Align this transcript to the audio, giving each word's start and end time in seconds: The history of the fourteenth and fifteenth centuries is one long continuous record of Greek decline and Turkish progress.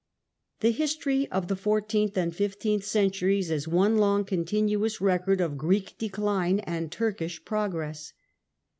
The 0.61 0.71
history 0.71 1.29
of 1.29 1.47
the 1.47 1.55
fourteenth 1.55 2.17
and 2.17 2.35
fifteenth 2.35 2.83
centuries 2.83 3.51
is 3.51 3.67
one 3.67 3.99
long 3.99 4.25
continuous 4.25 4.99
record 4.99 5.39
of 5.39 5.59
Greek 5.59 5.95
decline 5.99 6.57
and 6.61 6.91
Turkish 6.91 7.45
progress. 7.45 8.11